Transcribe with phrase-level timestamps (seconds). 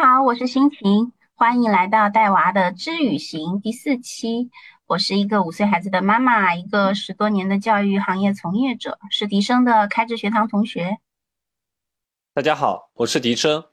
[0.00, 4.48] 好，我是心情，欢迎来到带娃的知语行第四期。
[4.86, 10.98] 我是一个五岁孩子的妈妈，一个十多年的教育行业从业者，是笛声的开智学堂同学。
[12.32, 13.64] 大家好，我是笛声，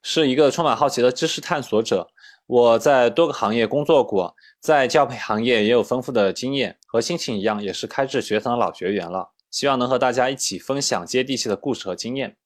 [0.00, 2.08] 是一个充满好奇的知识探索者。
[2.46, 9.32] 我在多个行业工作过，在教培行业也有丰富的经验，和心情一样，也是开智学堂的老学员了。
[9.50, 12.38] 希望能和大家一起分享接地气的故事和经验。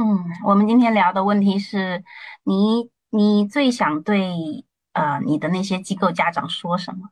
[0.00, 2.02] 嗯，我们今天聊的问题是
[2.44, 4.64] 你，你最想对
[4.94, 7.10] 呃你的那些机构家长说什么？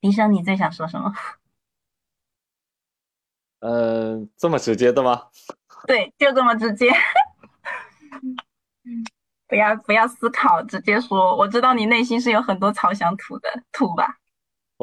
[0.00, 1.12] 医生，你最想说什么？
[3.60, 5.24] 嗯， 这么直接的吗？
[5.86, 6.90] 对，就这么直接。
[9.46, 11.36] 不要不要思考，直接说。
[11.36, 14.16] 我知道你内心是有很多草想吐的，吐吧。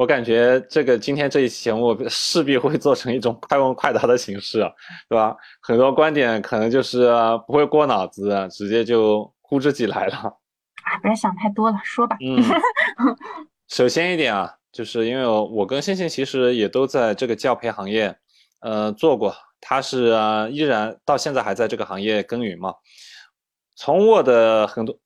[0.02, 4.58] 我感觉这个今天这一期节目势必会做成一种快问快答的形式，
[5.08, 5.36] 对吧？
[5.60, 7.08] 很多观点可能就是
[7.46, 10.16] 不会过脑子，直接就呼之即来了。
[10.16, 12.16] 啊，不要想太多了，说吧。
[12.20, 12.42] 嗯，
[13.70, 18.12] 首先一点啊，就是因为我跟星星其实也都在这个教培行业，
[18.58, 19.32] 呃，做过。
[19.60, 20.12] 他是
[20.50, 22.74] 依然到现在还在这个行业耕耘嘛。
[23.76, 24.98] 从我的很多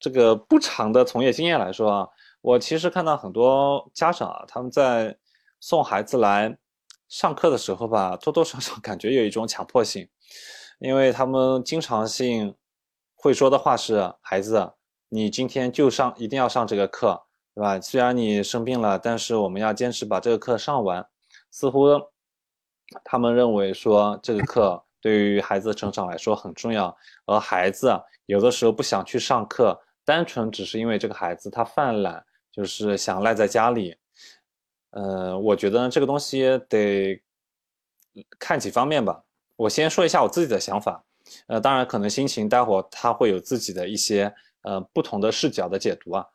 [0.00, 2.08] 这个不长的从业经验来说啊。
[2.42, 5.16] 我其实看到很多家长啊，他们在
[5.60, 6.58] 送孩子来
[7.08, 10.08] 上课的时候吧，多多少少 感觉有一种强迫性，
[10.80, 12.56] 因为他们经常性
[13.14, 14.72] 会说的话是：“孩子，
[15.08, 17.22] 你今天就上，一定要上这个课，
[17.54, 17.80] 对吧？
[17.80, 21.06] 虽然你生病了，但是我们要坚持把这个课上完。”
[21.52, 21.86] 似乎
[23.04, 26.96] 他们认为说这个课对于孩子成长来说很重要，
[27.26, 32.24] 而孩子有的时候不想去上课，单纯只是因为这个孩子他犯懒。
[32.52, 33.96] 就是想赖在家里，
[34.90, 37.22] 呃，我觉得这个东西得
[38.38, 39.24] 看几方面吧。
[39.56, 41.02] 我先说一下我自己的想法，
[41.46, 46.26] 呃，当然可能心情待会儿他会有自己的一些呃不同的视角的解读啊。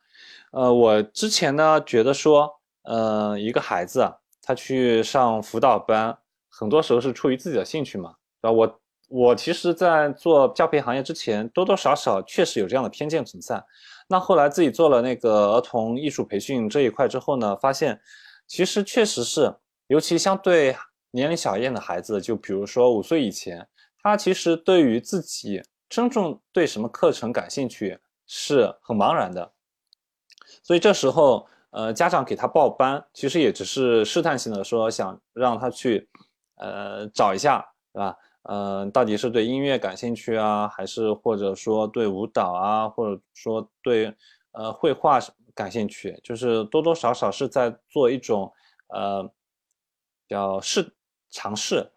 [0.50, 2.52] 呃，我之前呢觉得说，
[2.82, 6.18] 呃，一个孩子他去上辅导班，
[6.48, 8.52] 很多时候是出于自己的兴趣嘛，对吧？
[8.52, 13.62] 我我其实，在做教培行业之前，多多少少确实有这样的偏见存在。
[14.08, 18.00] 那后来自己做了那个儿童艺术培训这一块之后呢，发现
[18.46, 19.54] 其实确实是，
[19.88, 20.74] 尤其相对
[21.10, 23.68] 年龄小一点的孩子，就比如说五岁以前，
[24.02, 29.52] 他其实对于自己真正对什么课程感兴趣是很茫然的。
[30.62, 36.08] 所以这时候，呃，家长给他报班，其实也只是试探性的说想让他去，
[36.56, 38.16] 呃，找一下，对吧？
[38.50, 44.10] 嗯，到底是对音乐感兴趣啊，还是或者说对舞蹈啊，或者说对
[44.52, 45.18] 呃绘画
[45.54, 46.18] 感兴趣？
[46.24, 48.50] 就是多多少少是在做一种
[48.88, 49.30] 呃
[50.26, 50.90] 叫试
[51.30, 51.90] 尝试。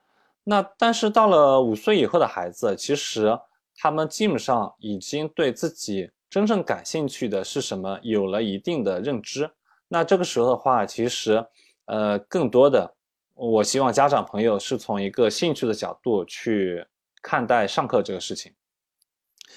[0.44, 3.39] 那但是到了五岁以后的孩子，其实
[3.78, 9.50] 他们基本上已经对自己真正感兴趣的是什么有了一定的认知。
[9.88, 11.45] 那这个时候的话，其实
[11.85, 12.94] 呃更多的。
[13.41, 16.85] 我希望家长朋友是从一个兴趣的角度去
[17.24, 18.53] 看待上课这个事情，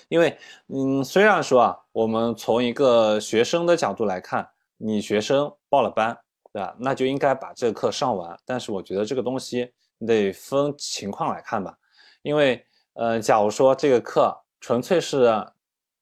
[0.08, 6.18] 因为，嗯，虽然说啊，我们从一个学生的角度来看，你学生报了班，
[6.50, 6.74] 对吧？
[6.80, 8.34] 那就应该把这个课上完。
[8.46, 9.70] 但是我觉得这个东西
[10.06, 11.76] 得分情况来看吧，
[12.22, 15.46] 因为，呃，假如说这个课纯粹是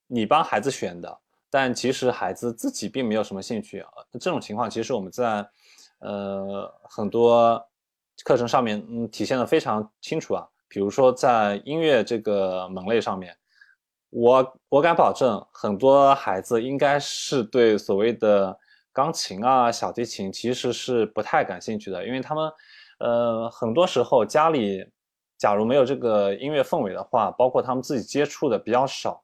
[0.06, 1.18] 你帮孩子选的，
[1.50, 3.84] 但其实孩子自己并没有什么兴趣，
[4.20, 5.44] 这种情况其实我们在，
[5.98, 7.60] 呃，很多。
[8.24, 10.46] 课程上面，嗯，体现的非常清楚啊。
[10.68, 13.36] 比如说在音乐这个门类上面，
[14.10, 18.58] 我我敢保证，很多孩子应该是对所谓的
[18.92, 22.52] 钢琴啊、小提琴其实是不太感兴趣的，因为他们，
[23.00, 24.86] 呃，很多时候家里
[25.36, 29.22] 假如没有这个音乐氛围的话，包括他们自己接触的比较少，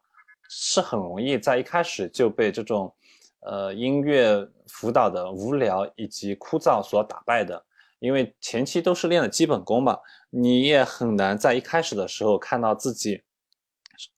[0.50, 2.94] 是很容易在一开始就被这种，
[3.40, 7.64] 呃，音乐辅导的无聊以及枯燥所打败的。
[8.00, 9.98] 因为前期都是练的基本功嘛，
[10.30, 13.22] 你也很难在一开始的时候看到自己，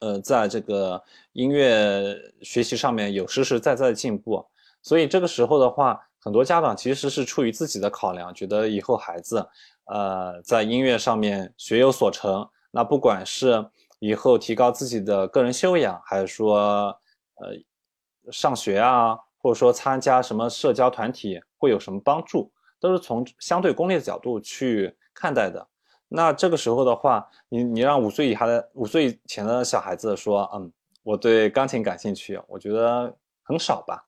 [0.00, 1.02] 呃，在这个
[1.32, 4.46] 音乐学习上面有实实在在的进步。
[4.82, 9.46] 所以这个时候的话，很多家长其实是出于自己的考量，觉得以后孩子，
[9.86, 13.64] 呃，在音乐上面学有所成，那不管是
[13.98, 16.98] 以后提高自己的个人修养，还是说，
[17.36, 22.50] 呃，上学啊，或者说参加什么社交团体会有什么帮助。
[22.80, 25.64] 都是从相对功利的角度去看待的。
[26.08, 30.72] 那这个时候的话，你你让五岁以下的五岁以前的小孩子说，嗯，
[31.04, 34.04] 我对钢琴感兴趣，我觉得很少吧。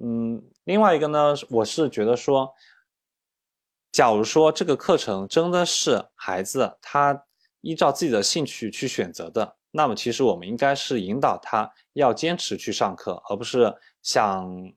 [0.00, 2.50] 嗯，另外一个呢，我是觉得说，
[3.92, 7.24] 假如说这个课程真的是孩子他
[7.60, 14.72] 依照自己的兴趣去选择的，那么其实我们应该是引导他要坚持去上课，而不是想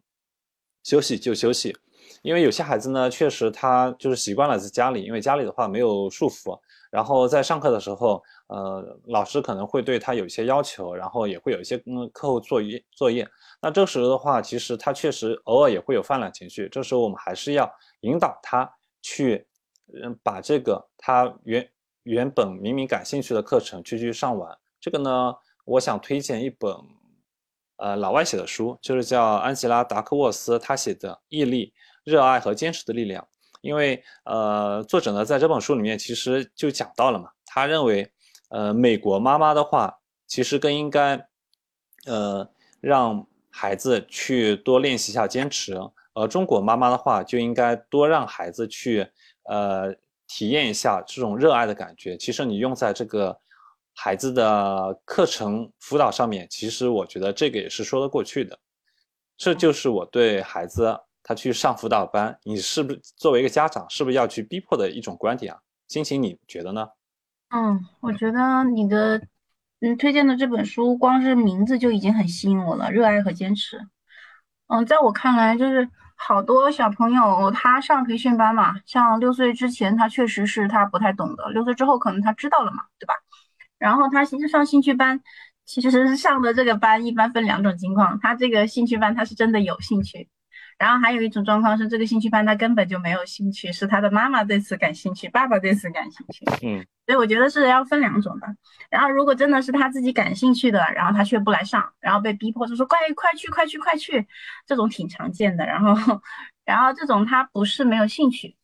[0.83, 1.77] 休息就休息。
[2.23, 6.57] 因为有些孩子呢，确实他就是习惯了在家里，因为家里的话没有束缚，
[6.89, 13.27] 然后在上课的时候，呃，老师可能会对他有一些要求，然后也会有一些嗯课后作业作业。
[13.61, 17.69] 那这时候的话，其实他确实偶尔也会有泛滥情绪，这时候我们还是要
[18.01, 19.45] 引导他去，
[20.01, 21.69] 嗯，把这个他原
[22.03, 24.57] 原本明明感兴趣的课程去去上完。
[24.79, 25.35] 这个呢，
[25.65, 26.73] 我想推荐一本，
[27.77, 31.67] 呃，老外写的书，就是叫安吉拉·达克沃斯他写的《毅力》。
[32.03, 33.25] 热爱和坚持的力量，
[33.61, 38.11] 因为呃，作者呢在这本书里面其实就讲到了嘛，他认为，
[38.49, 41.27] 呃，美国妈妈的话其实更应该，
[42.05, 42.49] 呃，
[42.81, 45.79] 让孩子去多练习一下坚持，
[46.13, 49.07] 而中国妈妈的话就应该多让孩子去
[49.43, 49.95] 呃
[50.27, 52.17] 体验一下这种热爱的感觉。
[52.17, 53.39] 其实你用在这个
[53.93, 58.59] 孩子的课程辅导上面，其实我觉得这个也是说得过去的。
[59.37, 60.99] 这就是我对孩子。
[61.23, 65.59] 他去上辅导班，你是不是作为一个家长，是不是要去逼迫的一种观点啊？
[65.87, 66.87] 心情你觉得呢？
[67.49, 69.21] 嗯，我觉得你的
[69.79, 73.79] 嗯推荐的这本书，光是名字就已经很吸引我了，热爱和坚持。
[74.67, 83.13] 嗯，在我看来，就是好多小朋友他上培训班嘛，像六岁之前他确实是他不太懂的，六岁之后可能他知道了嘛，对吧？
[83.77, 85.21] 然后他其实上兴趣班，
[85.65, 90.29] 其实上的这个班一般分两种情况，他这个兴趣班他是真的有兴趣。
[90.77, 96.45] 然后还有一种状况是，这个兴趣班他根本就没有兴趣，是他的妈妈对此感兴趣，爸爸对此感兴趣。
[96.65, 98.47] 嗯，所以我觉得是要分两种的。
[98.89, 104.27] 然后如果真的是他自己感兴趣的，然后他却不来上，然后被逼迫就说快快去快去快去，
[104.65, 105.65] 这种挺常见的。
[105.65, 106.21] 然后，
[106.65, 108.55] 然后这种他不是没有兴趣，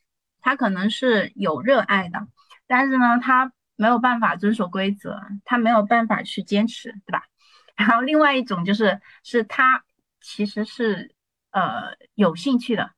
[0.42, 2.28] 他可能是有热爱的，
[2.68, 7.24] 但是呢，他没有办法遵守规则，他没有办法去坚持，对吧？
[7.78, 9.84] 然后另外一种就是是他
[10.20, 11.16] 其实是。
[11.52, 12.92] 呃，有兴趣的，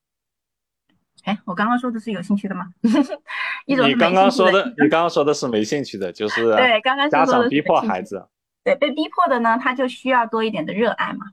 [1.24, 2.68] 哎，我刚刚说的是有兴趣的吗？
[3.66, 8.28] 一种你刚刚说的，你刚刚说的是没兴趣的，就是对，刚刚家长逼迫孩子，
[8.64, 11.28] 对，被逼迫的呢，他就需要多一点的热爱嘛。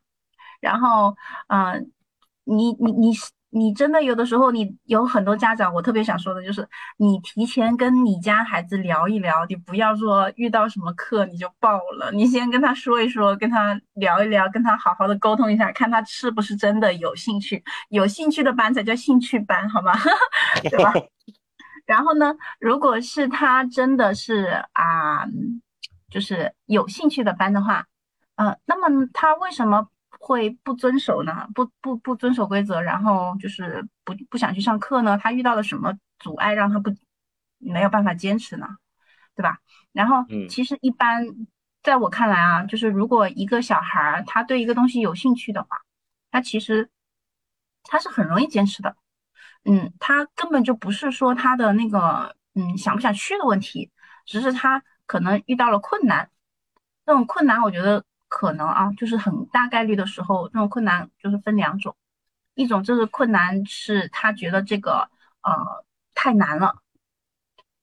[0.60, 1.16] 然后，
[1.48, 1.90] 嗯，
[2.44, 3.30] 你你你是。
[3.50, 6.68] 你真的有的时候，你有很多家长，我特别想说的就是，
[6.98, 19.92] 你提前跟你家孩子聊一聊，你不要说遇到什么课你就报了，你先跟他说一说，跟他聊一聊，跟他好好的沟通一下，看他是不是真的有兴趣，有兴趣的班才叫兴趣班，好吗？
[20.68, 20.92] 对吧？
[21.86, 25.24] 然后呢，如果是他真的是啊，
[26.10, 27.86] 就是有兴趣的班的话，
[28.36, 29.88] 呃，那么他为什么？
[30.28, 31.48] 会不遵守呢？
[31.54, 35.16] 不不不遵守规则，然后就是不不想去上课呢？
[35.16, 36.94] 他遇到了什么阻碍让他不
[37.56, 38.66] 没有办法坚持呢？
[39.34, 39.58] 对吧？
[39.92, 41.24] 然后其实一般
[41.82, 45.78] 在我看来啊，就是如果一个小孩儿他对一个东西有兴趣的话，
[46.30, 46.90] 他其实
[47.84, 48.96] 他是很容易坚持的。
[49.64, 53.90] 嗯，他根本就不是说他的那个嗯想不想去的问题，
[54.26, 56.30] 只是他可能遇到了困难。
[57.06, 58.04] 这种困难，我觉得。
[58.28, 61.96] 可能啊，就是很大概率的时候，这种困难就是分两种，
[62.54, 65.08] 一种就是困难是他觉得这个
[65.42, 65.84] 呃
[66.14, 66.74] 太难了，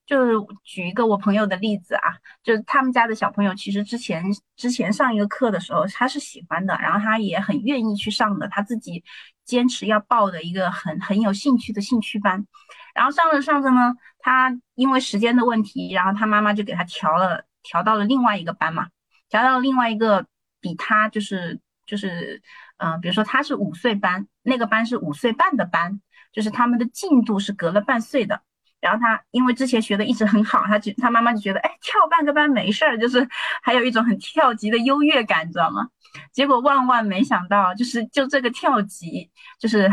[0.05, 0.33] 就是
[0.63, 4.23] 举一个我朋友的例子啊，就是他们家的小朋友其实之前
[4.55, 9.03] 之前上一个课的时候他是喜欢的，然后他也很愿意去上的，他自己
[9.45, 12.45] 坚持要报的一个很很有兴趣的兴趣班，
[12.93, 18.89] 然后上着上着呢，他因为时间的问题，然后他妈妈就给他调了调到了另外一个班嘛，
[19.29, 20.27] 调到了另外一个。
[20.65, 22.41] 比他就是就是，
[22.77, 26.01] 嗯，比如说他是五岁班，那个班是五岁半的班，
[26.33, 28.41] 就是他们的进度是隔了半岁的。
[28.81, 33.27] 然后他因为之前学的一直很好，他就他妈妈就觉得，哎，跳半个班没事儿，就是
[33.61, 35.87] 还有一种很跳级的优越感，你知道吗？
[36.33, 39.29] 结果万万没想到，就是就这个跳级，
[39.59, 39.87] 就是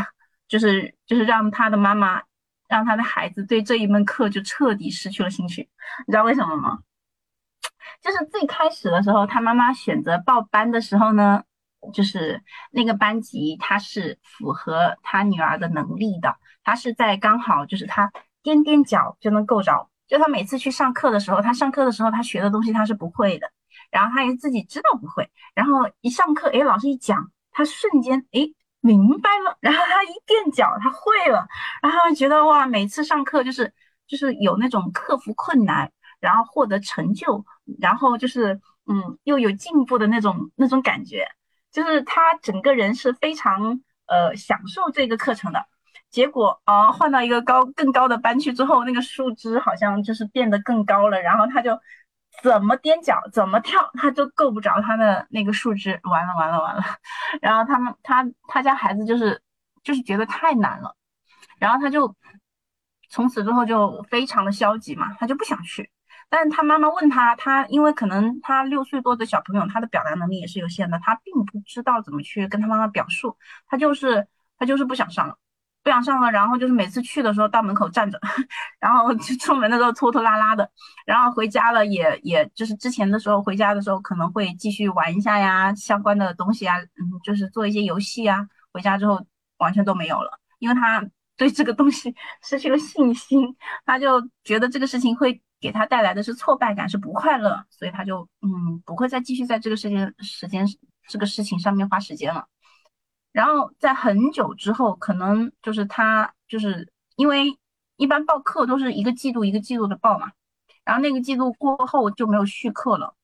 [0.49, 2.23] 就是就是让他的妈妈
[2.69, 5.69] 让他的孩子对这一门课就彻底失去了兴趣。
[6.07, 6.79] 你知道为什么吗？
[8.03, 11.43] 就是最开始的时候，他妈妈选择报班的时候呢，
[11.93, 12.43] 就是
[12.73, 18.11] 那个班级他是符合他女儿的能力的，他是在刚好就是他
[18.43, 23.49] 踮踮脚就能够着，就他每次去上课的时候，他上课的时候他学的东西他是不会的，
[23.91, 28.41] 然后他也自己知道不会，然后一上课，哎，老师一讲，他瞬间哎
[28.81, 31.47] 明白了，然后他一垫脚他会了，
[31.81, 33.73] 然后觉得哇，每次上课就是
[34.09, 35.93] 就是有那种克服困难。
[36.23, 37.45] 然后获得成就，
[37.79, 41.27] 然后就是嗯，又有进步的那种那种感觉，
[41.71, 45.67] 就是他整个人是非常呃享受这个课程的。
[46.11, 51.79] 结果啊，换到一个高更高的班去之后，那个树枝好像就是变得更高了，然后他就
[52.43, 55.99] 怎么踮脚，怎么跳，他都够不着他的那个树枝。
[56.05, 56.85] 完了完了完了！
[57.41, 59.41] 然后他们他他家孩子就是
[59.83, 60.95] 就是觉得太难了，
[61.59, 62.15] 然后他就
[63.09, 65.91] 从此之后就非常的消极嘛，他就不想去。
[66.35, 73.37] 但他妈妈问他，他因为可能他六岁多的小朋友，他的表达能力也是有限的，他并不知道怎么去跟他妈妈表述，
[73.67, 74.27] 他就是
[74.59, 75.37] 他就是不想上了。
[75.85, 78.17] 不想上了，然后就是每次去的时候到门口站着，
[78.79, 80.71] 然后就出门的时候拖拖拉拉的，
[81.05, 89.27] 然后回家了也也就是之前的时候回家的时候可能会继续玩一下呀，相关的东西啊，嗯，就是做一些游戏啊，回家之后
[89.59, 91.05] 完全都没有了，因为他
[91.37, 100.67] 对这个东西失去了信心，他就觉得这个事情会给他带来的是挫败感，是不快乐，所以他就嗯不会再继续在这个时间时间
[101.09, 102.47] 这个事情上面花时间了。
[103.31, 107.57] 然后在很久之后，可能就是他就是因为
[107.97, 110.33] 一般报课都是一个季度一个季度的报嘛，
[110.85, 113.15] 然后那个季度过后就没有续课了，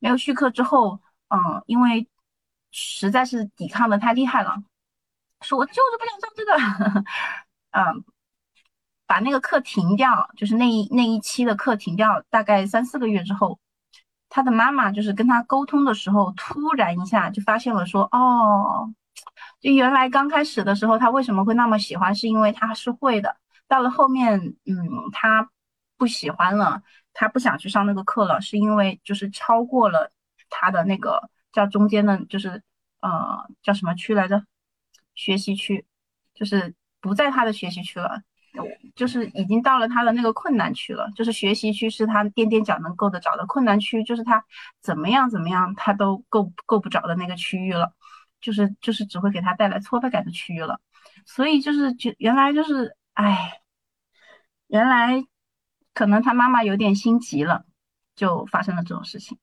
[0.00, 2.08] 没有续课之后，嗯，因为
[2.72, 4.56] 实在是抵抗的太厉害了，
[5.42, 7.04] 说我就是不想上这个，
[7.70, 8.04] 嗯，
[9.12, 13.58] 把那个课停掉，就是那一那一期的课停掉，大概三四个月之后，
[14.30, 18.90] 他的妈妈就是跟他沟通的时候，突然一下就发现了，说哦。
[19.60, 22.14] 就原来刚开始的时候，他为什么会那么喜欢？
[22.14, 23.36] 是因为他是会的。
[23.68, 24.74] 到了后面，嗯，
[25.12, 25.50] 他
[25.98, 30.10] 不喜欢了，他不想去上那个课了，是因为就是超过了
[30.48, 32.62] 他的那个叫中间的，就是
[33.00, 34.42] 呃叫什么区来着？
[35.14, 35.84] 学习区，
[36.34, 38.22] 就是不在他的学习区了，
[38.94, 41.10] 就是已经到了他的那个困难区了。
[41.14, 44.44] 就是学习区是他踮踮脚能够得着的，困难区就是他
[44.80, 47.92] 怎么样怎么样他都够够不着的那个区域了。
[48.40, 50.80] 就是就是只会给他带来挫败感的区域了，
[51.26, 53.60] 所以就是就原来就是哎，
[54.66, 55.24] 原来
[55.94, 57.64] 可能他妈妈有点心急了，
[58.16, 59.38] 就发生了这种事情。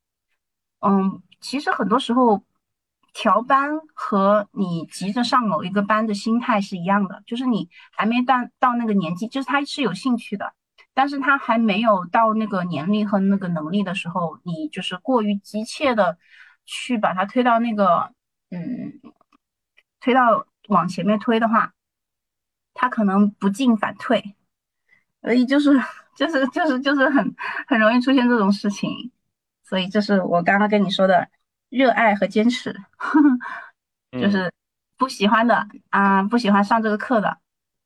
[0.79, 2.43] 嗯，其实很多时候
[3.19, 10.53] 调班和你急着上某一个班的心态是一样的，就是你还没到到那个年纪，就是他是有兴趣的，
[10.93, 16.17] 但是他还没有到那个年龄和那个能力的时候，你就是过于急切的
[16.65, 18.13] 去把他推到那个。
[18.51, 18.99] 嗯，
[19.99, 21.73] 推到往前面推的话，
[22.73, 24.33] 他可能不进反退，
[25.21, 25.79] 所以就是
[26.15, 27.35] 就是就是就是很
[27.67, 29.11] 很容易出现这种事情。
[29.61, 31.29] 所以这是我刚刚跟你说的
[31.69, 32.75] 热爱和坚持，
[34.11, 34.51] 就是
[34.97, 37.37] 不喜欢的啊，不喜欢上这个课的，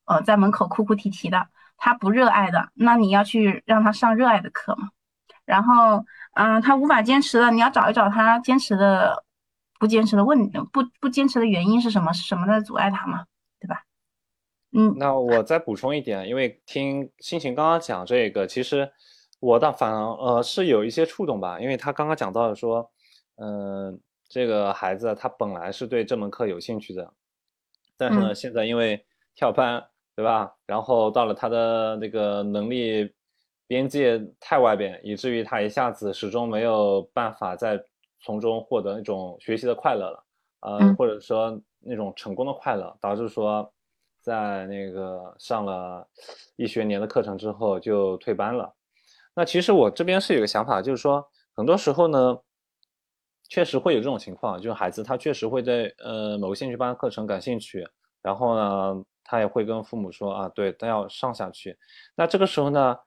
[0.06, 1.48] 呃，在门口哭哭啼啼的，
[1.78, 4.90] 他不热爱的，那你要去让他上热爱的课嘛。
[5.46, 9.24] 然后，嗯，他无法坚持的，你要找一找他坚持的。
[9.80, 12.14] 不坚持的问不不坚持的原因是什么？
[12.14, 13.26] 是什么在阻碍他嘛？
[13.60, 13.84] 对吧？
[14.72, 18.90] 嗯，那我再补充一点，因为听心情刚刚讲这个，其实
[19.42, 22.90] 我倒反而呃是有一些触动吧，因为他刚刚讲到了说，
[23.38, 27.14] 嗯，这个孩子他本来是对这门课有兴趣的，
[27.98, 29.84] 但是呢，现在因为跳班，
[30.16, 30.54] 对吧？
[30.66, 33.14] 然后到了他的那个能力
[33.68, 37.84] 边界太外边，以至于他一下子始终没有办法再。
[38.26, 40.24] 从中获得那种学习的快乐了，
[40.62, 43.70] 呃，或者说那种成功的快乐，导致说
[44.22, 46.08] 在那个上了
[46.56, 48.74] 一学年的课程之后就退班了。
[49.36, 52.40] 那其实我这边是有个想法，就是说很多时候呢，
[53.50, 57.88] 确实会有这种情况，就是孩子他确实会对呃某个兴趣班课程感兴趣，
[58.22, 61.78] 然后呢，他也会跟父母说啊，对，他要上下去。
[62.16, 62.98] 那这个时候呢，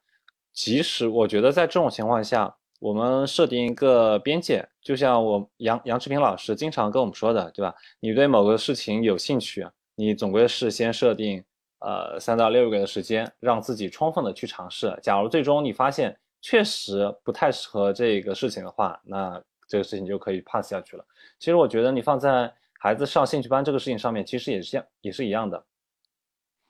[0.53, 7.75] 即使我觉得在这种情况下，我们设定一个边界，就像我杨杨志平老师经常跟我们说的，对吧？
[8.01, 11.43] 你对某个事情有兴趣，你总归是先设定
[11.81, 14.97] 呃三到六个月的时间，让自己充分的去尝试。
[15.03, 21.05] 假如最终你发现确实不太适合这个事情的话，那这个事情就可以 pass 下去了。
[21.39, 25.65] 其实我觉得你放在孩子上兴趣班这个事情上面，其实也是这样，也是一样的。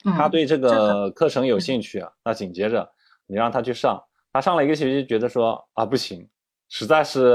[0.04, 2.88] 他对这个课程有兴趣，那紧接着
[3.26, 4.02] 你让他去上。
[4.32, 6.28] 他上了一个学期，觉得说啊不行，
[6.68, 7.34] 实在是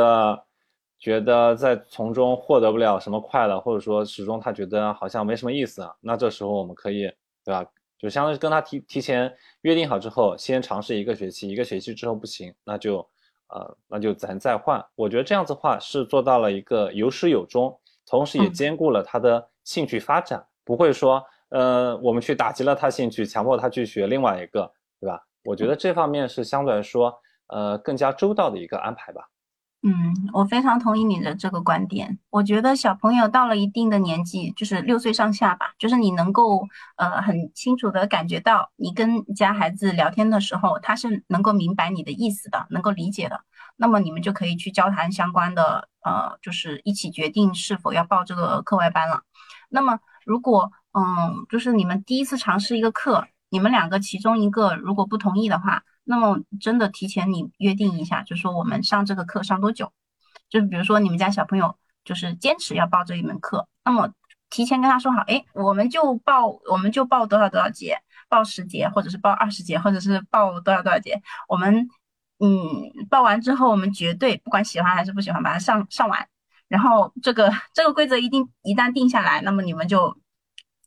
[0.99, 5.93] 觉得在从中获得不了什么快乐，或者说始终他觉得好像没什么意思啊。
[5.99, 7.11] 那这时候我们可以，
[7.43, 7.65] 对吧？
[7.97, 13.07] 就相当于跟他提提前约定好之后，先尝试一个学期，一个学期之后不行，那就
[13.51, 14.83] 呃那就咱再换。
[14.95, 25.23] 我觉得这样子的话是做到了一个有始有终，同时也兼顾了他的兴趣发展，不会说呃我们去打击了他兴趣，强迫他去学另外一个，对吧？
[25.43, 27.13] 我觉得这方面是相对来说，
[27.47, 29.27] 呃，更加周到的一个安排吧。
[29.83, 32.19] 嗯，我非常同意你的这个观点。
[32.29, 43.41] 我觉得小朋友到了一定的年纪，就是六岁上下吧，就是你能够呃很清楚的感觉到，你跟家孩子聊天的时候，他是能够明白你的意思的，能够理解的。
[43.75, 49.23] 那么你们就可以去交谈相关的，呃，就是一起决定是否要报这个课外班了。
[49.69, 55.81] 那么如果嗯，就是你们第一次尝试一个课，你们两个其中一个如果不同意的话。
[56.11, 59.93] 那么真的提前你约定一下，就说我们上这个课上多久？
[60.49, 64.11] 就比如说你们家小朋友就是坚持要报这一门课，那么
[64.49, 71.21] 提前跟他说好，哎，我们就报我们就报多少多少节，报十节，或者是报二十节，或者是报多少多少节。
[71.47, 71.87] 我们
[72.39, 76.27] 嗯报完之后，我们绝对不管喜欢还是不喜欢，把它上上完。
[76.67, 80.20] 然后这个这个规则一定一旦定下来，那么你们就。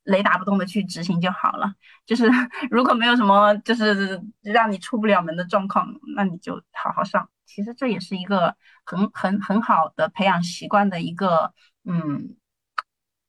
[0.04, 1.73] 雷打不动的去执行就好了。
[2.06, 2.28] 就是
[2.70, 7.28] 如果没有什么就是让你出不了门的状况，那你就好好上。
[7.46, 11.52] 其实这也是一个很很很好的培养习惯的一个，
[11.84, 12.37] 嗯，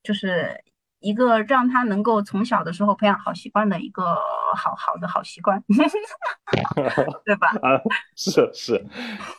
[0.02, 0.64] 就是
[1.00, 4.16] 一个让他能够从小的时候培养好习惯的一个
[4.56, 5.62] 好好的好习惯，
[7.24, 7.50] 对吧？
[7.62, 7.78] 啊，
[8.16, 8.84] 是是。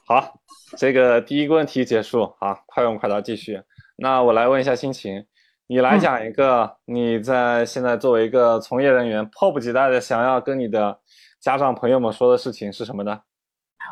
[0.06, 0.40] 好，
[0.76, 2.36] 这个第一个问题结束。
[2.38, 3.62] 好，快问快答继续。
[3.96, 5.26] 那我来问一下心情。
[5.68, 11.00] 你来讲一个，你在现在作为一个从业人员，迫不及待的想要跟你的
[11.40, 13.20] 家长朋友们说的事情是什么呢？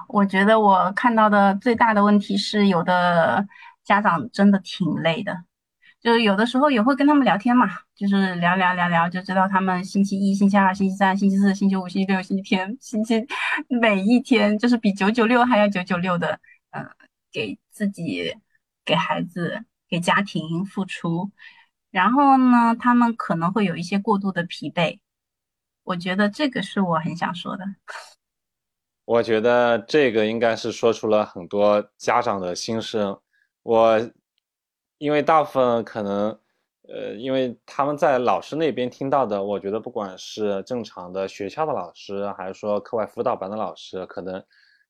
[0.09, 3.45] 我觉得我看到的最大的问题是，有的
[3.85, 5.37] 家长真的挺累的，
[6.00, 7.66] 就是有的时候也会跟他们聊天嘛，
[7.97, 13.26] 就是聊聊聊聊，就知道他们星期一、星期二、星期三、星期四、星期五、星期六、星期天、星期
[13.69, 16.38] 每一天就是比九九六还要九九六的，
[16.71, 16.85] 呃，
[17.33, 18.37] 给自己、
[18.85, 21.33] 给孩子、给家庭付出。
[21.95, 24.99] 然后呢，他们可能会有一些过度的疲惫，
[25.85, 27.65] 我觉得这个是我很想说的。
[29.07, 33.17] 我觉得这个应该是说出了很多家长的心声。
[33.63, 34.11] 我
[34.99, 36.37] 因为大部分可能，
[36.89, 44.45] 呃，因为他们在老师那边听到的，我觉得不管是正常的学校的老师，还是说课外辅导班的老师，可能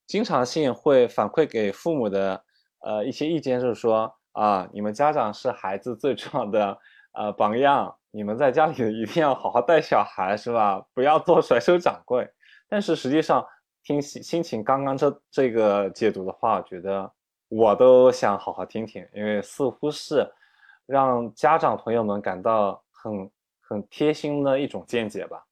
[0.07, 2.43] 经常性会反馈给父母的，
[2.81, 6.79] 呃，一些意见就是说啊，你们家长是孩子最重要的。
[7.15, 10.85] 呃，榜样，你们在家里一定要好好带小孩，是吧？
[10.93, 12.29] 不要做甩手掌柜。
[12.69, 13.47] 但是实际上，
[13.85, 17.13] 听心心情刚刚这这个解读的话，我觉得
[17.49, 20.29] 我都想好好听听，因为似乎是
[20.87, 25.45] 让家长朋友们感到很很贴心的一种见解吧。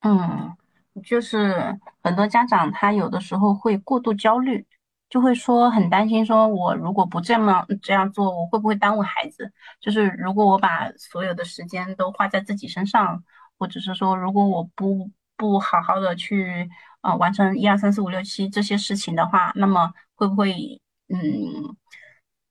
[0.00, 0.56] 嗯，
[1.04, 4.66] 就是很多家长他有的时候会过度焦虑。
[5.10, 9.52] 就会说很担心，说我如果不这么这样做，我会不会耽误孩子？
[9.80, 13.22] 就是如果我把所有的时间都花在自己身上，
[13.58, 16.70] 或者是说如果我不不好好的去
[17.02, 21.76] 呃完成一二三四五六七这些事情的话，那么会不会嗯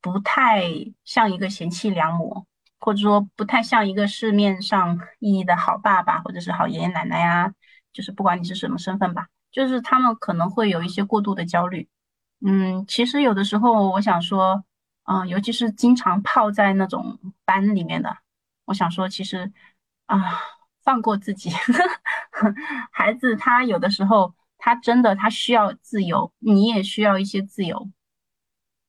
[0.02, 0.62] 不太
[1.06, 2.45] 像一个贤妻良母，
[2.80, 7.54] 或者说不太像一个市面上意义的好爸爸或者是好爷爷奶奶呀？
[7.93, 11.88] 就是不管你是什么身份吧，就是他们可能会有一些过度的焦虑。
[12.41, 14.63] 嗯，其实有的时候我想说，
[15.04, 18.17] 嗯，尤其是经常泡在那种班里面的，
[18.65, 19.52] 我想说，其实
[20.06, 20.39] 啊，
[20.84, 21.52] 放过自己，
[22.91, 27.89] 孩子他有的时候他真的他需要自由，你也需要一些自由。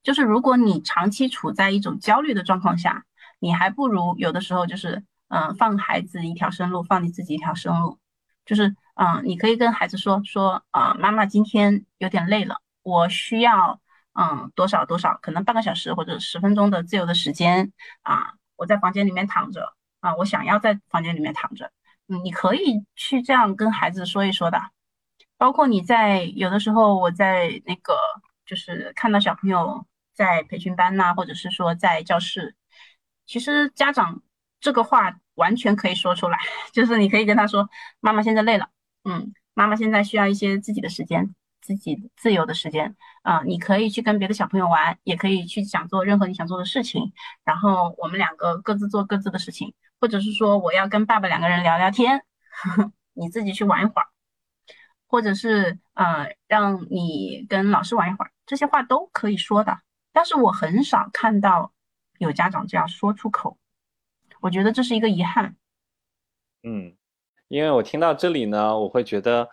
[0.02, 3.04] 就是如果你长期处在一种焦虑的状况下，
[3.40, 7.98] 你还不如有的时候就是嗯，放孩子一条生路，放你自己一条生路。
[8.46, 12.60] 就是嗯，你可以跟孩子说说啊，妈妈今天有点累了。
[12.82, 13.80] 我需要
[14.12, 21.70] 嗯多少多少，可能半个小时或者十分钟的自由的时间啊，我在房间里面躺着啊，我想要在房间里面躺着，
[22.08, 24.60] 嗯，你可以去这样跟孩子说一说的。
[25.36, 27.94] 包括你在有的时候，我在那个
[28.44, 32.54] 就是看到小朋友在培训班呐，或者是说在教室，
[33.26, 34.22] 其实家长
[34.60, 36.38] 这个话完全可以说出来，
[36.72, 38.68] 就是你可以跟他说，妈妈现在累了，
[39.04, 41.34] 嗯，妈妈现在需要一些自己的时间。
[41.60, 47.12] 自己自由的时间啊，你可以去跟别的小朋友玩，也可以去想做任何你想做的事情。
[47.44, 52.24] 然后我们两个各自做各自的事情，或者是说我要跟爸爸两个人聊聊天，
[53.14, 54.06] 你自己去玩一会儿，
[55.06, 59.78] 或者是呃让你跟老师玩一会儿，这些话都可以说的。
[60.12, 61.72] 但是我很少看到
[62.18, 63.58] 有家长这样说出口，
[64.40, 65.56] 我觉得这是一个遗憾。
[66.62, 66.96] 嗯，
[67.48, 69.48] 因为我听到这里呢，我会觉得。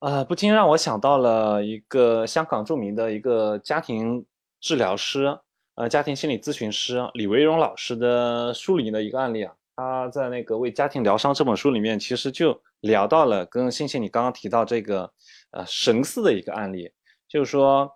[0.00, 4.24] 呃，不禁让我想到了一个香港著名的一个家庭
[4.58, 5.38] 治疗师，
[5.74, 9.52] 呃，家庭心理咨询师李维荣老师的书里的一个案例啊。
[9.76, 15.10] 他在那个《为家庭疗伤》这本书里面，其实就聊到了跟星星你刚刚提到这个
[15.50, 16.90] 呃神似的一个案例，
[17.28, 17.90] 就是说，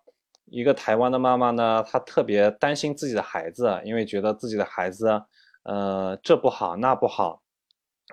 [0.45, 5.23] 一个台湾的妈妈呢，她特别担心自己的孩子，因为觉得自己的孩子，
[5.65, 7.41] 呃，这不好那不好，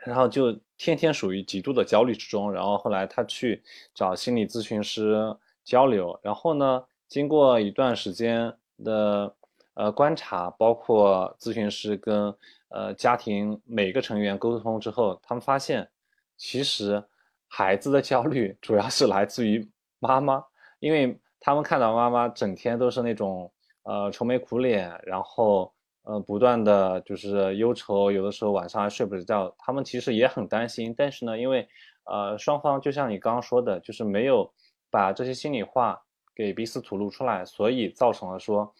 [0.05, 2.51] 然后就天天属于极度的焦虑之中。
[2.51, 3.61] 然后后来他去
[3.93, 9.35] 找心理咨询师交流，然后呢，经过一段时间的
[9.73, 12.35] 呃观察，包括咨询师跟
[12.69, 15.89] 呃家庭每个成员沟通之后，他们发现，
[16.37, 17.03] 其实
[17.47, 20.43] 孩子的焦虑主要是来自于妈妈，
[20.79, 21.17] 因为。
[21.43, 29.55] 他们看到妈妈整天都是那种呃愁眉苦脸，然后呃不断的就是忧愁，有的时候晚上还睡不着觉。
[29.57, 31.67] 他们其实也很担心，但是呢，因为
[32.05, 34.51] 呃双方就像你刚刚说的，就是没有
[34.89, 36.01] 把这些心里话
[36.35, 38.73] 给彼此吐露出来，所以造成了说，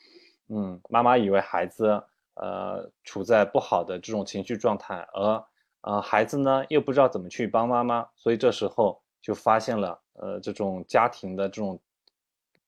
[0.49, 2.03] 嗯，妈妈以为孩子
[2.36, 5.43] 呃处在不好的这种情绪状态，而
[5.81, 11.79] 呃孩子呢又不知道怎么去帮妈妈，所以这时候就发现了呃这种家庭的这种。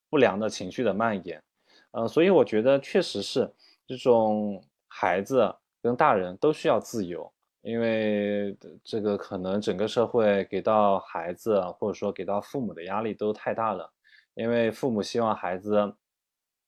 [0.10, 1.42] 不良的情绪的蔓延，
[1.90, 3.52] 呃，所以我觉得确实是
[3.96, 13.88] 这种孩子跟大人都需要自由，因为这个可能整个社会给到孩子或者说给到父母的压力都太大了，
[14.34, 15.94] 因为父母希望孩子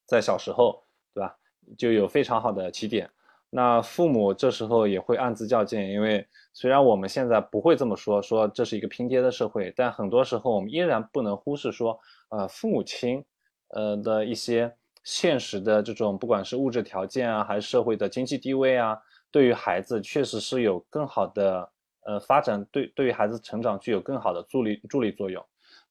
[0.05, 0.83] 在小时候，
[1.15, 1.35] 对吧，
[1.75, 3.09] 就有非常好的起点，
[3.49, 13.25] 那父母这时候也会暗自较劲，因为虽然我们现在不会这么说，说这是一个拼爹的社会，但很多时候我们依然不能忽视说，呃，父母亲。
[13.69, 14.71] 呃的一些
[15.05, 18.99] 现实的这种，不管是物质条件啊，还是社会的经济地位啊，
[19.31, 25.41] 对于孩子确实是有更好的呃发展，对对于孩子成长具有更好的助力助力作用。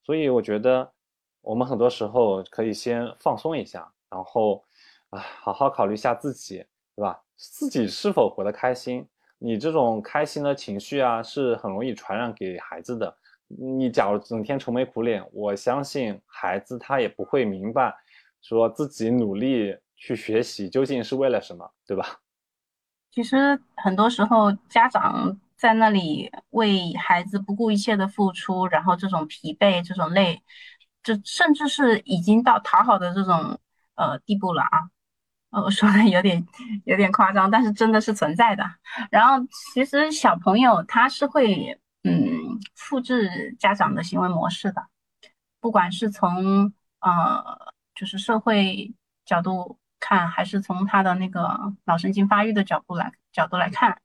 [0.03, 0.87] 所以我觉得
[1.41, 4.63] 我们很多时候可以先放松一下，然后
[5.09, 6.57] 啊好好考虑一下自己，
[6.95, 7.19] 对吧？
[7.37, 9.07] 自己是否活得开心？
[9.37, 13.15] 你这种开心的情绪啊，是很容易传染给孩子的。
[13.47, 17.95] 你假如整天愁眉苦脸，我相信孩子他也不会明白，
[18.47, 22.19] 说自己努力去学习究竟是为了什么，对吧？
[23.11, 30.43] 其实很多时候家长在那里为孩子不顾一切的付出，然后这种疲惫、这种累，
[31.01, 33.59] 这甚至是已经到讨好的这种
[33.95, 35.61] 呃地步了啊！
[35.63, 36.45] 我说的有点
[36.83, 38.63] 有点夸张，但是真的是存在的。
[39.09, 41.79] 然后其实小朋友他是会。
[42.07, 44.85] 嗯，复制家长的行为模式的，
[45.59, 48.93] 不管是从呃，就是社会
[49.25, 53.99] 角度看，还是从他的那个脑神经发育的角度来角度来看，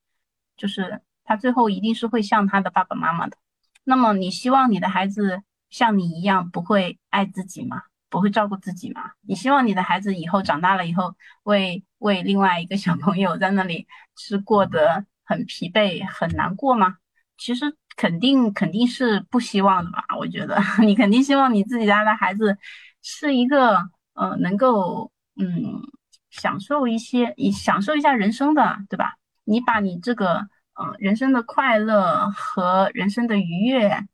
[0.56, 3.36] 就是他最后一定是会像他的爸爸妈妈的。
[3.84, 7.82] 那么，你希望你的孩子像你一样不会爱自己吗？
[8.08, 9.10] 不会照顾自己吗？
[9.22, 16.96] 你希望你的孩子以后长大了以后，为为另外一个小朋友在那里是过得很疲惫、很难过吗？
[17.36, 17.76] 其实。
[17.96, 20.02] 肯定肯定是不希望的吧？
[20.18, 22.56] 我觉得 你肯定希望你自己家的孩子
[23.02, 23.78] 是一个
[24.14, 25.82] 呃能够嗯
[26.30, 29.16] 享受一些，享受一下人生的，对吧？
[29.44, 34.06] 你把你这个呃人生的快乐和人生的愉悦，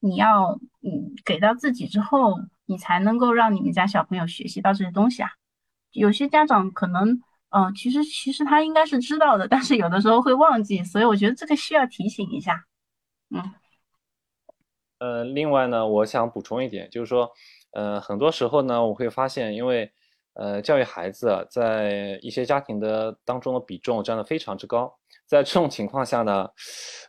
[0.00, 2.34] 你要嗯给到自己之后，
[2.66, 5.30] 你才能够让你们家小朋友学习到这些东西啊。
[5.92, 12.64] 有些家长可能嗯其实其实他应该是知道的，但是有的时候会忘记，所以我觉得这个需要提醒一下。
[13.30, 13.42] 嗯，
[14.98, 17.32] 呃，另外呢，我想补充一点，就是说，
[17.76, 19.92] 呃，很多时候呢，我会发现，因为，
[20.32, 24.90] 呃，教育孩子在一些家庭的当中的比重占得非常之高，
[25.26, 26.48] 在这种情况下呢，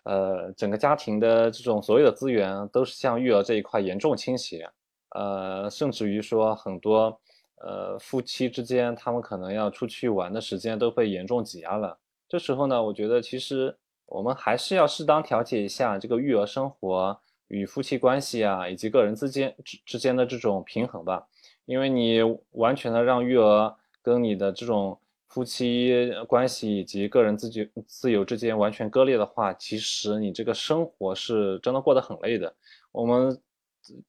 [0.04, 4.70] 呃，整个家庭的这种所有的资源都是向育儿这一块严重倾斜，
[5.16, 7.18] 呃，甚至于说很多，
[7.62, 11.98] 呃，夫妻之间他们可能要出去玩的时间都被严重挤压了。
[12.28, 13.78] 这时候呢，我觉得其实。
[14.10, 21.28] 我们还是要适当调节一下这个育儿生活与夫妻关系啊，以及个人之间之之间的这种平衡吧。
[21.66, 22.20] 因为你
[22.52, 32.56] 完全的让育儿跟你的这种夫妻关系以及个人自己自由之间完全割裂的话，其实你这个生活是真的过得很累的。
[32.94, 33.38] 我们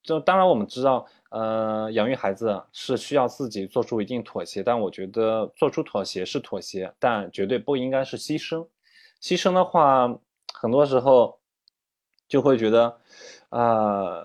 [0.02, 8.66] 就当然我们知道，呃，养育孩子是需要自己做出一定妥协，但我觉得做出妥协是妥协，但绝对不应该是牺牲。
[9.20, 10.08] 牺牲的话，
[10.54, 11.37] 很多时候
[12.28, 12.96] 就会觉得，
[13.48, 14.22] 啊，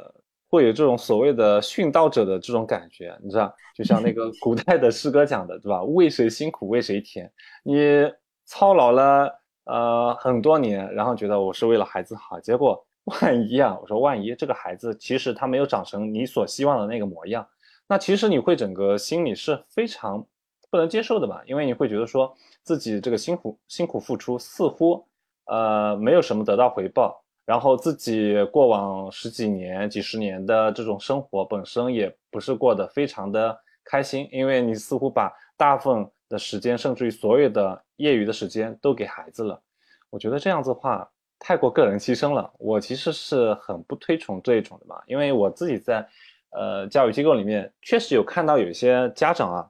[0.49, 5.81] 会有这种所谓的殉道者的这种感觉，你知道，就像那个 古代的诗歌讲的，对吧？
[5.83, 7.31] 为谁辛苦为谁甜？
[7.63, 8.11] 你
[8.45, 9.31] 操劳了
[9.65, 17.47] 呃很多年，然后觉得我是为了孩子好，结果 万一啊，我说万一这个孩子其实他没有长成你所希望的那个模样，
[17.87, 20.25] 那其实你会整个心里是非常
[20.69, 21.41] 不能接受的吧？
[21.45, 22.35] 因为你会觉得说。
[22.65, 25.05] 自己这个辛苦辛苦付出似乎，
[25.47, 39.61] 呃，没有什么得到回报，然后自己过往十几年、几十年的这种生活本身也不是过得非常的开心，因为你似乎把大部分的时间，甚至于所有的业余的时间都给孩子了。
[40.09, 42.51] 我觉得这样子的话太过个人牺牲了。
[42.57, 46.07] 我其实是很不推崇这一种的嘛，因为我自己在
[46.51, 49.69] 呃教育机构里面确实有看到有些家长啊，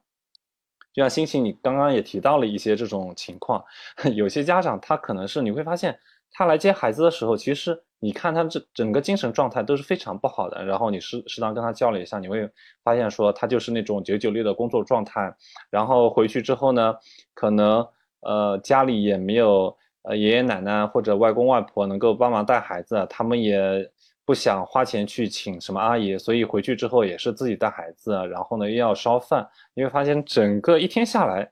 [0.94, 3.64] 就像星星你刚刚也提到了一些这种情况，
[4.14, 5.98] 有些家长他可能是你会发现
[6.34, 7.82] 他来接孩子的时候，其实。
[8.04, 12.50] 你看他这整个精神状态都是非常不好的，然后你适适当跟他交流一下，你会
[12.84, 15.34] 发现说他就是那种九九六的工作状态，
[15.70, 16.94] 然后回去之后呢，
[17.34, 17.88] 可能
[18.20, 23.90] 呃家里也没有呃爷爷奶奶或者外公外婆能够帮忙带孩子，他们也
[24.26, 31.50] 不想花钱去请什么阿姨，所以回去之后也是自己带孩子，然后呢又要烧饭，你会发现整个一天下来，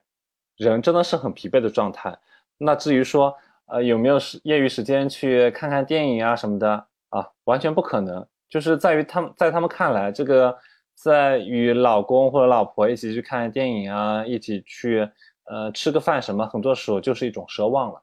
[0.58, 2.14] 人真的是很疲惫的状态。
[2.58, 3.34] 那至于说。
[3.72, 7.26] 呃，有没有时业余时间去看看电影啊什么的啊？
[7.44, 10.54] 完全不可能，就是在于他们在他们看来，这个
[10.94, 15.08] 在与老公或者老婆一起去看电影啊，一起去
[15.50, 18.02] 呃吃个饭什么，很多时候就是一种奢望了。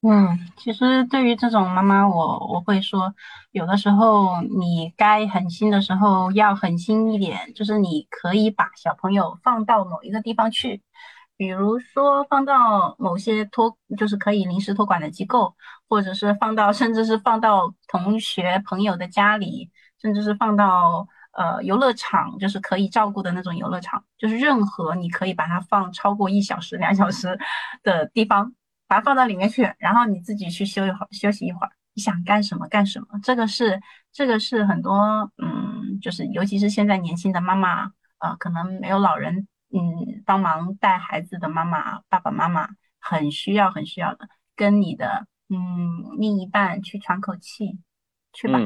[0.00, 3.14] 嗯，其实对于这种妈妈，我我会说，
[3.50, 10.80] 有的时候你该狠心的时候要狠心一点，就是你可以把小朋友放到某一个地方去。
[11.42, 15.52] 比如说放到某些托，就是可以临时托管的机构，
[15.88, 19.68] 或者是放到，甚至是放到同学朋友的家里，
[20.00, 27.36] 甚至是放到呃游乐场，就是可以照顾的那种游乐场，就是任何你可以把它放超过一小时、两小时
[27.82, 28.54] 的地方，
[28.86, 33.06] 把它放到里面去，然后你自己去休一会儿，休息一会儿，你想干什么干什么。
[33.20, 33.80] 这个是
[34.12, 39.48] 这个是很多嗯，就是尤其是现在年轻的妈妈啊，可能没有老人。
[39.74, 42.68] 嗯，帮忙带孩子的妈妈、爸爸妈妈
[43.00, 47.78] 很需要、很需要的，跟你的嗯另一半去喘口气，
[48.34, 48.58] 去吧。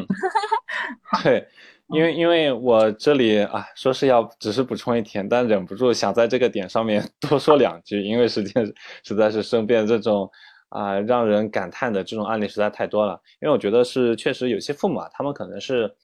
[1.23, 1.47] 对，
[1.87, 8.67] 因为因为我这里啊，说是要只是补充一点，但忍不住想在这个点上面 多说两句，因为时间
[9.05, 10.29] 实在是身边这种
[10.71, 13.21] 啊让人感叹的这种案例实在太多了。
[13.41, 15.95] 因为我觉得是确实有些父母啊，他们可能是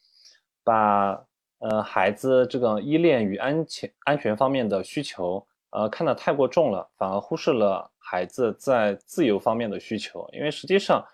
[0.62, 1.24] 把。
[1.62, 10.28] 呃，孩子这个依恋与安全安全方面的需求，呃，看得太过重了，反而忽视了孩子在自由方面的需求。
[10.32, 11.06] 因为实际上，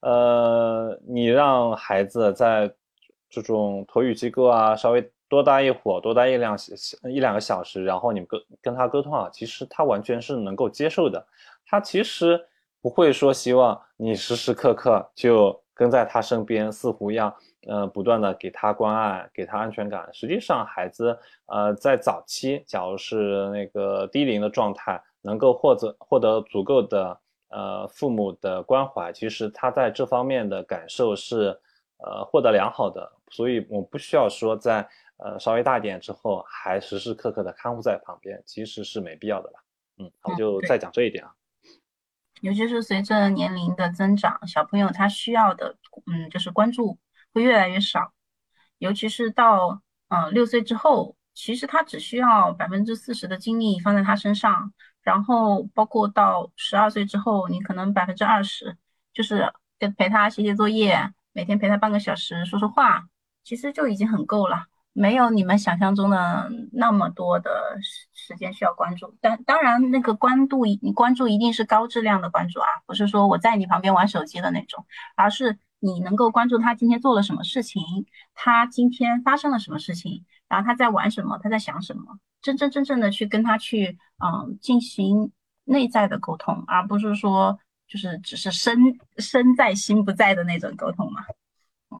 [0.00, 2.68] 呃，你让孩子在
[3.30, 6.58] 这种托育机构啊，稍微多待一会儿，多待一两
[7.08, 11.24] 一两个小时，然后你跟跟他沟通啊，其实他完全是能够接受的。
[11.64, 12.44] 他其实
[12.80, 17.34] 不会说希望你时时刻刻就跟在他身边，似乎要。
[17.68, 20.12] 呃，不断的给他关爱，给他安全感。
[20.12, 31.56] 实际上，孩子呃在早期，假如是那个低龄的状态，能够获得获得足够的呃父母的关怀，其实他在这方面的感受是
[31.98, 33.08] 呃获得良好的。
[33.30, 34.84] 所以，我不需要说在
[35.18, 39.64] 呃稍微大一点之后，还时时刻刻的看护在旁边，其实是没必要的了。
[39.98, 41.32] 嗯，我就再讲这一点啊。
[42.42, 45.76] 尤其是随着年龄的增长，小朋友他需要的
[46.06, 46.98] 嗯就是关注。
[47.34, 48.12] 会越来越少，
[48.76, 58.76] 尤其是到嗯六岁之后，其实他只需要百分之四十的精力放在他身上，然后包括到十二岁之后，你可能百分之二十
[59.14, 63.08] 就是跟陪他写写作业，每天陪他半个小时说说话，
[63.42, 67.50] 其实就已经很够了，没有你们想象中的那么多的
[67.82, 69.14] 时时间需要关注。
[69.20, 74.84] 但当然，那个关注你关注一定是高质量的关注啊，不是说我在你旁边玩手机的那种，
[75.16, 75.58] 而是。
[75.84, 77.82] 你能够关注他今天做了什么事情，
[78.34, 82.04] 他今天发生了什么事情，然后他在玩什么，他在想什么，
[82.40, 85.32] 真真正正的去跟他去嗯进行
[85.64, 88.78] 内在的沟通，而不是说就是只是身
[89.16, 91.24] 身在心不在的那种沟通嘛。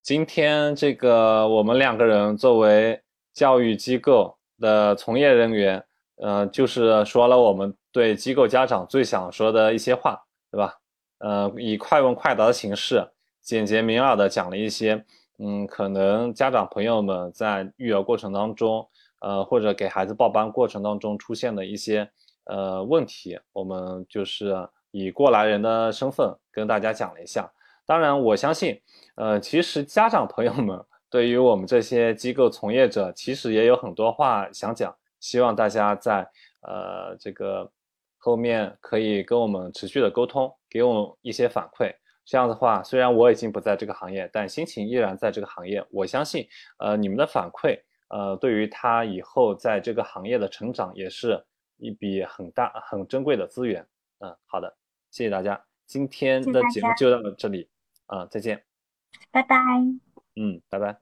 [0.01, 3.01] 今天这个我们两个人作为
[3.35, 5.85] 教育机构的从业人员，
[6.17, 10.75] 呃，就是说了我们对机构家长最想说的一些话，对吧？
[11.19, 13.07] 呃，以快问快答的形式。
[13.43, 15.05] 简洁明了的讲了一些，
[15.39, 18.89] 嗯，可能家长朋友们在育儿过程当中，
[19.21, 22.09] 呃，或者给孩子报班过程当中出现的一些
[22.45, 24.57] 呃问题，我们就是
[24.93, 27.51] 以过来人的身份跟大家讲了一下。
[27.85, 28.81] 当然，我相信，
[29.17, 30.79] 呃，其实家长朋友们
[31.11, 36.29] 对于我们这些机构从业者，其实也有很多话想讲，希望大家在
[36.63, 37.71] 呃这个
[38.19, 41.93] 后面可以跟我们持续的沟通，给我们一些反馈。
[42.25, 45.85] 这样的话，虽然我已经不在这个行业，但心情依然在这个行业。
[45.91, 46.47] 我相信，
[46.79, 47.77] 呃，你们的反馈，
[48.11, 51.45] 呃，对于他以后在这个行业的成长，也是
[51.79, 53.85] 一笔很大、很珍贵的资源。
[54.21, 54.73] 嗯，好的，
[55.11, 55.61] 谢谢大家，
[55.93, 57.69] 今天的节目就到这里，
[58.07, 58.65] 啊，再见，
[59.31, 59.59] 拜拜。
[60.37, 61.02] 嗯，拜拜。